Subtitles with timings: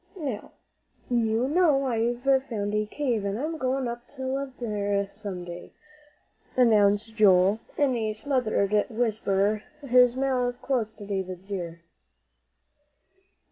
[0.17, 0.53] "Now,
[1.11, 5.73] you know I've found a cave, and I'm goin' up there to live some day,"
[6.57, 11.83] announced Joel in a smothered whisper, his mouth close to David's ear.